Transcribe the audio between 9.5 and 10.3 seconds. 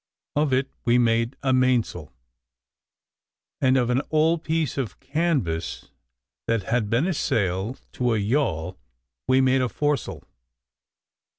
a fore sail.